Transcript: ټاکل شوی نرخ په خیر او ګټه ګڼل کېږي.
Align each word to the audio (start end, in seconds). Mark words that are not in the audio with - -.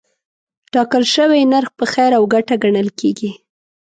ټاکل 0.73 1.03
شوی 1.13 1.41
نرخ 1.51 1.69
په 1.79 1.85
خیر 1.93 2.11
او 2.17 2.23
ګټه 2.33 2.55
ګڼل 2.63 2.87
کېږي. 2.99 3.31